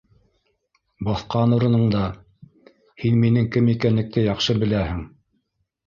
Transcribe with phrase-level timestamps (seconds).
[1.09, 2.01] —Баҫҡан урынында,
[3.05, 5.11] һин минең кем икәнлекте яҡшы беләһең